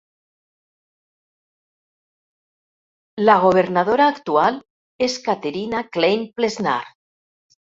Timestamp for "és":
5.09-5.19